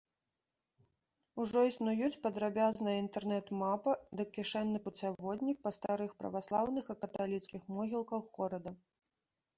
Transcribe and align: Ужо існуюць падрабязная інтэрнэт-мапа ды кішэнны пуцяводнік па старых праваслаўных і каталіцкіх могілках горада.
Ужо 1.41 1.59
існуюць 1.67 2.17
падрабязная 2.23 2.95
інтэрнэт-мапа 3.03 3.93
ды 4.21 4.27
кішэнны 4.37 4.79
пуцяводнік 4.89 5.57
па 5.69 5.75
старых 5.79 6.19
праваслаўных 6.23 6.83
і 6.95 6.97
каталіцкіх 7.05 7.61
могілках 7.77 8.23
горада. 8.41 8.71